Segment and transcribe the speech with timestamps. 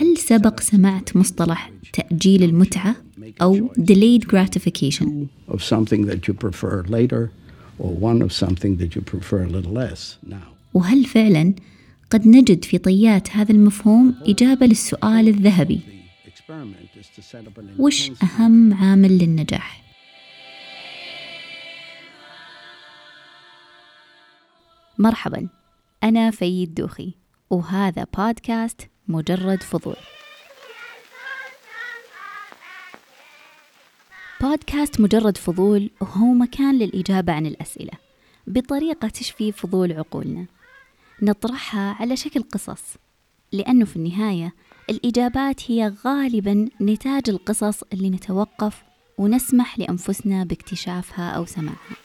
[0.00, 2.96] هل سبق سمعت مصطلح تأجيل المتعة
[3.42, 7.30] أو delayed gratification؟ of something that you prefer later
[7.78, 10.54] or one of something that you prefer a little less now.
[10.74, 11.54] وهل فعلا
[12.10, 15.80] قد نجد في طيات هذا المفهوم إجابة للسؤال الذهبي
[17.78, 19.84] وش أهم عامل للنجاح؟
[24.98, 25.48] مرحبا
[26.04, 27.14] أنا في دوخي.
[27.50, 29.96] وهذا بودكاست مجرد فضول.
[34.40, 37.92] بودكاست مجرد فضول هو مكان للإجابة عن الأسئلة
[38.46, 40.46] بطريقة تشفي فضول عقولنا.
[41.22, 42.96] نطرحها على شكل قصص
[43.52, 44.54] لأنه في النهاية
[44.90, 48.82] الإجابات هي غالبا نتاج القصص اللي نتوقف
[49.18, 51.96] ونسمح لأنفسنا باكتشافها أو سماعها.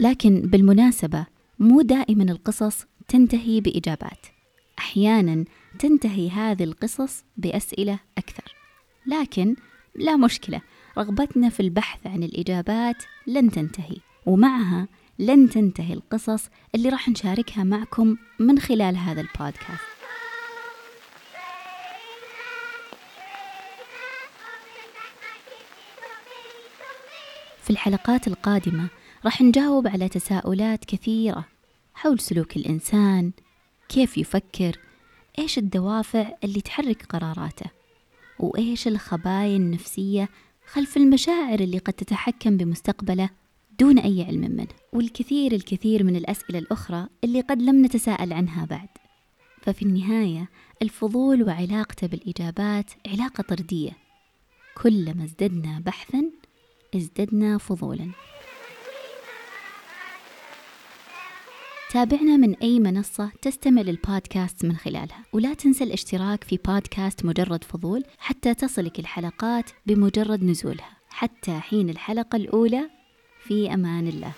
[0.00, 1.26] لكن بالمناسبة
[1.58, 4.26] مو دائما القصص تنتهي بإجابات.
[4.78, 5.44] أحيانا
[5.78, 8.54] تنتهي هذه القصص بأسئلة أكثر.
[9.06, 9.56] لكن
[9.94, 10.60] لا مشكلة
[10.98, 12.96] رغبتنا في البحث عن الإجابات
[13.26, 13.96] لن تنتهي
[14.26, 19.84] ومعها لن تنتهي القصص اللي راح نشاركها معكم من خلال هذا البودكاست.
[27.62, 28.88] في الحلقات القادمة
[29.24, 31.44] راح نجاوب على تساؤلات كثيرة
[31.94, 33.32] حول سلوك الإنسان
[33.88, 34.78] كيف يفكر
[35.38, 37.66] إيش الدوافع اللي تحرك قراراته
[38.38, 40.28] وإيش الخبايا النفسية
[40.66, 43.30] خلف المشاعر اللي قد تتحكم بمستقبله
[43.80, 48.88] دون أي علم منه والكثير الكثير من الأسئلة الأخرى اللي قد لم نتساءل عنها بعد.
[49.62, 50.48] ففي النهاية
[50.82, 53.96] الفضول وعلاقته بالإجابات علاقة طردية.
[54.82, 56.24] كلما ازددنا بحثا
[56.96, 58.10] ازددنا فضولا.
[61.94, 65.24] تابعنا من أي منصة تستمع للبودكاست من خلالها.
[65.32, 70.96] ولا تنسى الاشتراك في بودكاست مجرد فضول حتى تصلك الحلقات بمجرد نزولها.
[71.08, 72.90] حتى حين الحلقة الأولى
[73.44, 74.32] في أمان الله.